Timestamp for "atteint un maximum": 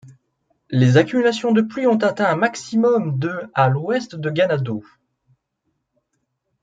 1.99-3.19